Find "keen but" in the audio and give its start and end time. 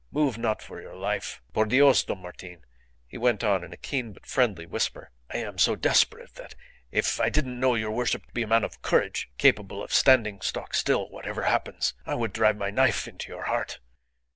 3.77-4.25